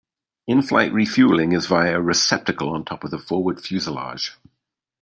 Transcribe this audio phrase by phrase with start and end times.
[0.47, 4.35] In-flight refueling is via a receptacle on top of the forward fuselage.